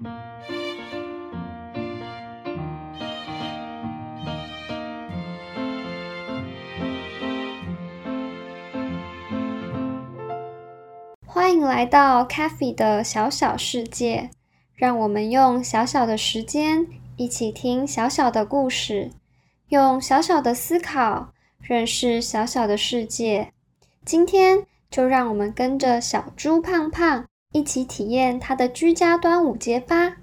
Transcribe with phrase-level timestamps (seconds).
[0.00, 0.12] 欢
[11.52, 14.30] 迎来到 c a f e 的小小世界，
[14.74, 16.86] 让我们用小小的时间
[17.16, 19.10] 一起听小小的故事，
[19.70, 23.52] 用小小的思考认识小小的世界。
[24.04, 30.16] 今天就让我们跟着小猪胖胖一起体验他的居家端午节吧。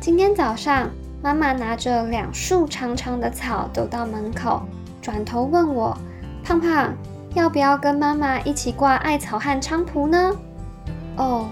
[0.00, 0.90] 今天早上。
[1.22, 4.62] 妈妈拿着两束长长的草走到门口，
[5.02, 5.94] 转头问我
[6.42, 6.94] ：“胖胖，
[7.34, 10.34] 要不要跟妈妈一起挂艾草和菖蒲呢？”
[11.18, 11.46] 哦，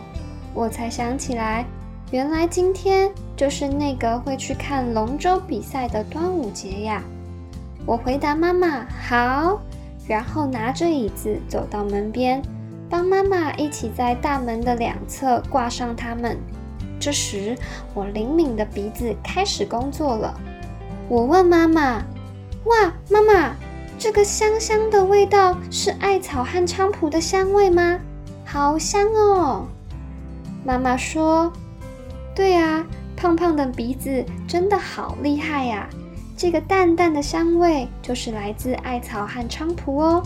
[0.55, 1.66] 我才想起来，
[2.11, 7.02] 原来今天就是那个会去看龙舟比赛的端午节呀！
[7.88, 9.59] 我回答妈妈：“好。”
[10.06, 12.42] 然后拿着椅子走到门边，
[12.91, 16.37] 帮妈妈一起在大门的两侧挂上它们。
[17.01, 17.57] 这时，
[17.95, 20.38] 我灵敏的鼻子开始工作了。
[21.09, 22.02] 我问妈妈
[22.68, 23.54] ：“哇，妈妈，
[23.98, 27.98] 这个香香的味道是艾草和菖蒲的香味吗？
[28.45, 29.66] 好香哦！”
[30.63, 31.51] 妈妈说
[32.37, 32.85] ：“对啊，
[33.16, 35.88] 胖胖的鼻子真的好厉害呀！
[36.39, 40.23] 这个淡淡的香味就是来自艾草和菖蒲哦。”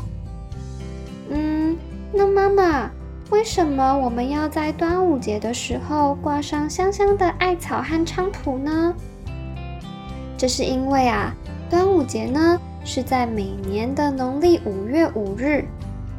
[1.31, 1.77] 嗯，
[2.13, 2.91] 那妈妈。
[3.31, 8.95] 为什么我们要在端午节的时候挂上香香的艾草和菖蒲呢？
[10.37, 11.33] 这是因为啊，
[11.71, 15.65] 端午节呢是在每年的农历五月五日，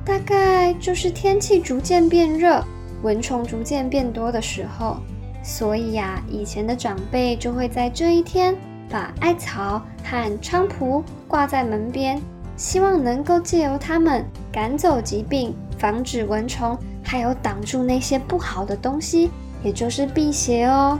[0.04, 2.66] 大概就是天气逐渐变热、
[3.04, 4.98] 蚊虫逐渐变多的时候，
[5.44, 8.56] 所以呀，以前的长辈就会在这一天
[8.94, 12.22] 把艾草和菖蒲挂在门边，
[12.56, 16.78] 希望能够借由它们赶走疾病，防止蚊虫。
[17.04, 19.32] 还有挡住那些不好的东西，
[19.64, 20.98] 也就是辟邪哦。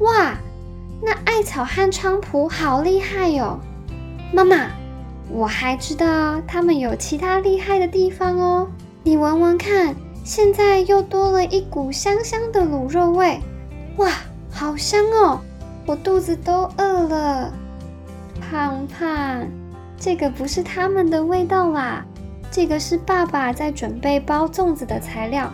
[0.00, 0.34] 哇，
[1.02, 3.58] 那艾草和菖蒲好厉害哟！
[4.30, 4.68] 妈妈，
[5.30, 8.68] 我还知道它们有其他厉害的地方哦。
[9.02, 13.40] 你闻闻看，现在又多了一股香香的卤肉味。
[13.96, 14.10] 哇，
[14.50, 15.40] 好香哦！
[15.90, 17.52] 我肚子都饿了。
[18.40, 19.44] 胖胖，
[19.98, 22.04] 这个不是它们的味道啦。
[22.48, 25.52] 这个是爸爸在准备包粽子的材料。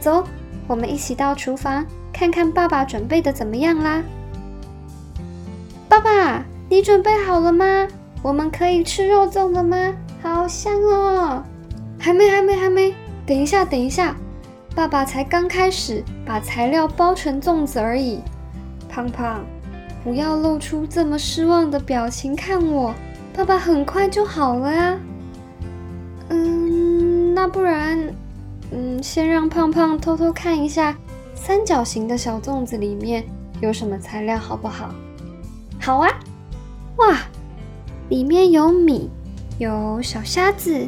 [0.00, 0.24] 走，
[0.66, 4.02] 我们一起到厨房看看爸爸准备的怎么样啦。
[5.88, 7.86] 爸爸，你准备好了吗？
[8.20, 9.94] 我们可以吃肉粽了吗？
[10.20, 11.44] 好香哦！
[12.00, 12.92] 还没，还没，还没。
[13.24, 14.16] 等一下，等一下，
[14.74, 18.20] 爸爸才刚开始把材料包成粽子而已。
[18.92, 19.42] 胖胖，
[20.04, 22.94] 不要露出这么失望的表情看我，
[23.34, 24.98] 爸爸很快就好了呀。
[26.28, 27.98] 嗯，那不然，
[28.70, 30.94] 嗯，先让胖胖偷偷看一下
[31.34, 33.24] 三角形的小粽子里面
[33.62, 34.94] 有什么材料，好不好？
[35.80, 36.10] 好啊！
[36.98, 37.16] 哇，
[38.10, 39.08] 里面有米，
[39.58, 40.86] 有小虾子，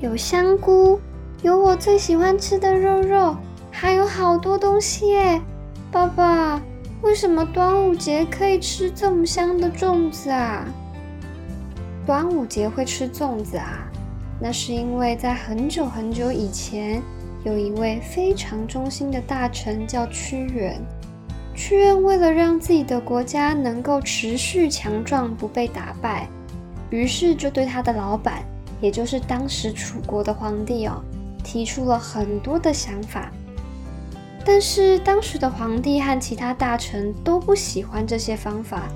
[0.00, 0.98] 有香菇，
[1.42, 3.36] 有我最喜欢吃的肉肉，
[3.70, 5.40] 还有好多东西耶！
[5.90, 6.58] 爸爸，
[7.02, 10.64] 为什么端午节可以吃这么香的粽子啊？
[12.06, 13.90] 端午节会吃粽子啊？
[14.40, 17.02] 那是因为在很久很久以前，
[17.44, 20.80] 有一位非常忠心的大臣叫屈原。
[21.56, 26.28] 屈原为了让自己的国家能够持续强壮，不被打败，
[26.90, 28.44] 于是就对他的老板，
[28.80, 31.02] 也就是当时楚国的皇帝哦，
[31.42, 33.28] 提出了很多的想法。
[34.44, 38.88] 但是当时的皇帝和其他大臣都不喜欢这些方法，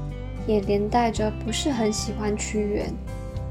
[0.47, 2.93] 也连带着不是很喜欢屈原。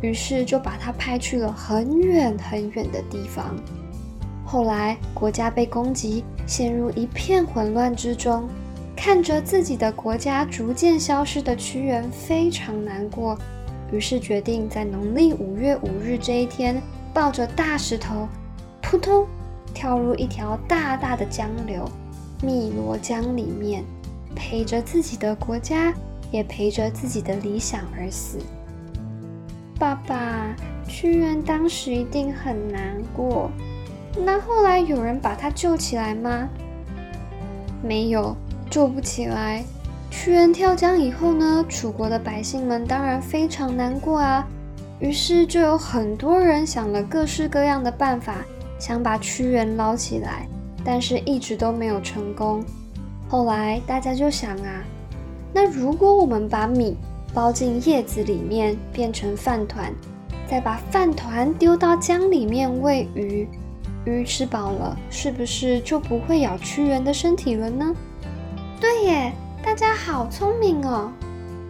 [0.02, 3.56] 于是就把他派去了很远很远的地方。
[4.46, 8.48] 后来国家被攻击，陷入一片混乱之中，
[8.96, 13.38] 看着自己的国家逐渐消失的屈原非常难过，
[13.92, 16.80] 于是决定在农历五月五日这一天，
[17.14, 18.28] 抱着大石头，
[18.82, 19.26] 扑通
[19.76, 21.88] 跳入一条大大的江流——
[22.42, 23.84] 汨罗江里面，
[24.34, 25.94] 陪着自己的国家，
[26.32, 28.40] 也陪着自己的理想而死。
[29.78, 30.56] 爸爸，
[30.88, 33.52] 屈原当时一定很难过。
[34.26, 36.48] 那后来有人把他救起来吗？
[37.84, 38.36] 没有，
[38.70, 39.64] 救不起来。
[40.10, 44.48] 屈原跳江以后呢，楚国的百姓们当然非常难过啊。
[45.02, 48.38] 于是就有很多人想了各式各样的办法，
[48.80, 50.48] 想把屈原捞起来，
[50.84, 52.64] 但是一直都没有成功。
[53.28, 54.84] 后来大家就想啊，
[55.54, 56.98] 那如果我们把米……
[57.34, 59.94] 包进叶子里面变成饭团，
[60.48, 63.46] 再把饭团丢到江里面喂鱼，
[64.06, 67.94] 鱼吃饱了，是不是就不会咬屈原的身体了呢？
[68.80, 71.12] 对耶，大家好聪明哦，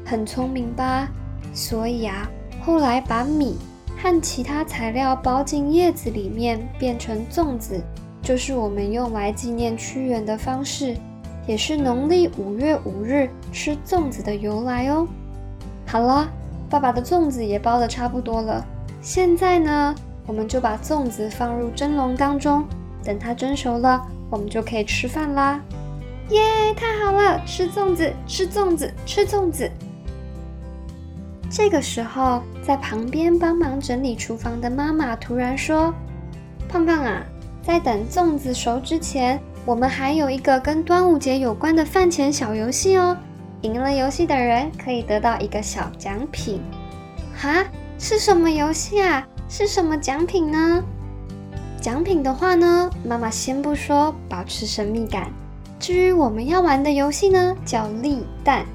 [0.06, 1.08] 很聪明吧？
[1.52, 2.30] 所以啊，
[2.64, 3.58] 后来把米
[3.98, 7.82] 和其他材料包进叶子里面，变成粽子，
[8.22, 10.96] 就是我们用来纪念屈原的方式，
[11.48, 15.08] 也是农历五月五日吃粽子的由来哦。
[15.86, 16.28] 好了。
[16.68, 18.66] 爸爸的粽子也包的差不多了，
[19.00, 19.96] 现在呢，
[20.26, 22.66] 我们就把粽子放入蒸笼当中，
[23.04, 24.02] 等它蒸熟了，
[24.32, 25.62] 我们就可以吃饭啦！
[26.32, 26.42] 耶，
[26.76, 29.70] 太好了，吃粽子，吃粽子，吃粽子！
[31.56, 35.94] 这个时候，在旁边帮忙整理厨房的妈妈突然说
[36.68, 37.24] ：“胖胖啊，
[37.64, 43.16] 在等粽子熟之前，我们还有一个跟端午节有关的饭前小游戏哦。”
[43.64, 46.60] 赢了游戏的人可以得到一个小奖品，
[47.38, 47.64] 哈？
[47.98, 49.26] 是什么游戏啊？
[49.48, 50.84] 是什么奖品呢？
[51.80, 55.32] 奖品的话呢，妈妈先不说，保持神秘感。
[55.80, 58.66] 至于我们要玩的游戏呢，叫立蛋。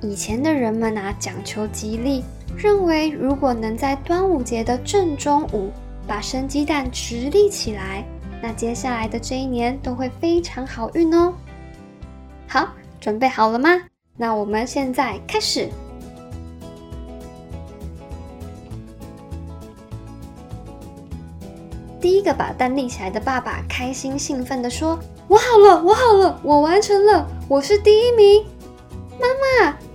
[0.00, 2.22] 以前的人们啊，讲求吉利，
[2.56, 5.72] 认为如果能在端午节的正中午
[6.06, 8.04] 把生鸡蛋直立起来，
[8.40, 11.34] 那接下来的这一年都会非常好运哦。
[12.46, 12.68] 好，
[13.00, 13.70] 准备好了吗？
[14.16, 15.68] 那我们现在开始。
[22.00, 24.96] 第一个把蛋立起来的爸爸开心兴奋地说
[25.26, 28.44] ：“我好了，我好了，我完成了，我是第一名！”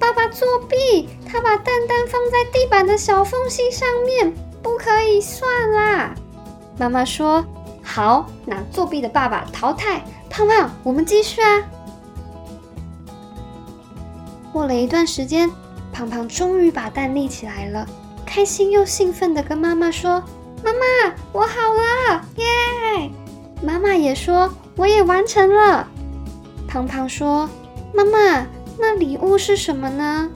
[0.04, 6.14] 爸爸作弊，他把蛋蛋放在地板的小缝隙上面，不可以算啦！
[6.78, 7.42] 妈妈说
[7.82, 11.64] ：“好，那作弊的爸爸淘汰。”胖胖，我们继续啊！
[14.52, 15.50] 过了一段时间，
[15.94, 17.88] 胖胖终于把蛋立起来了，
[18.26, 20.22] 开心又兴奋地跟妈妈说
[20.62, 23.10] ：“妈妈，我好了，耶！”
[23.64, 25.88] 妈妈也说：“我也完成了。”
[26.68, 27.50] 胖胖说
[27.96, 28.46] ：“妈妈，
[28.80, 30.30] 那礼物是什么呢？”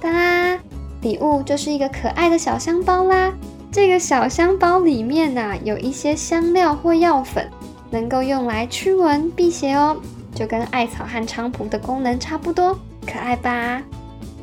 [0.00, 0.58] 哒啦，
[1.02, 3.32] 礼物就是一个可爱的小香包啦。
[3.70, 7.50] 这个小香包里面呐，有一些香料或药粉，
[7.90, 9.96] 能够用来驱蚊辟邪哦，
[10.34, 12.78] 就跟艾草和菖蒲的功能差不多。
[13.06, 13.82] 可爱吧，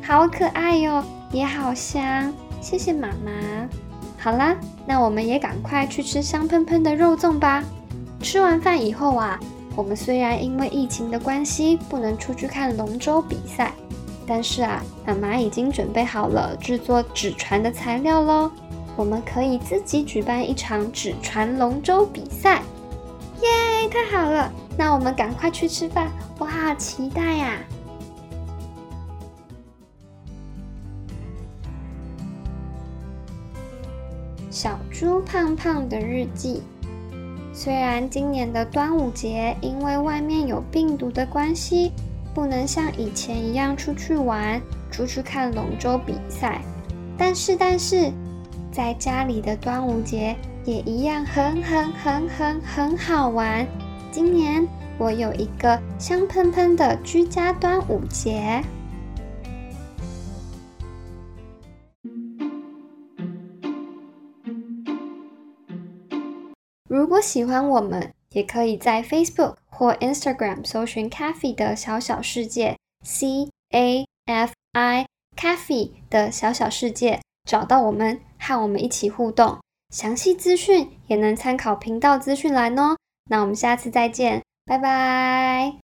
[0.02, 3.68] 好可爱哟，也好香，谢谢妈妈。
[4.18, 4.56] 好啦，
[4.86, 7.62] 那我们也赶快去吃香喷喷的肉粽吧。
[8.20, 9.38] 吃完饭以后啊，
[9.76, 13.74] 我们虽然因为疫情的关系不能出去看龙舟比赛，
[14.26, 18.50] 但是啊，妈妈已经准备好了制作纸船的材料喽。
[18.96, 22.62] 我们可以自己举办一场纸船龙舟比赛，
[23.42, 24.50] 耶，太好了！
[24.78, 27.58] 那我们赶快去吃饭，我好期待呀！
[34.50, 36.62] 小猪胖胖的日记。
[37.58, 41.90] 虽然今年的端午节因为外面有病毒的关系，
[42.34, 44.60] 不能像以前一样出去玩、
[44.90, 46.60] 出去看龙舟比赛，
[47.16, 48.12] 但是但是，
[48.70, 50.36] 在家里的端午节
[50.66, 53.66] 也一样很很很很很好玩。
[54.12, 54.68] 今年
[54.98, 58.62] 我有一个香喷喷的居家端午节。
[67.06, 79.60] 如果喜欢我们，也可以在 Facebook 或 Instagram 搜寻 Cafe 的小小世界 C A F I Cafe 的小小世界，找到我们，和我们一起互动。
[79.94, 82.96] 详细资讯也能参考频道资讯栏哦。
[83.30, 85.85] 那我们下次再见，拜拜。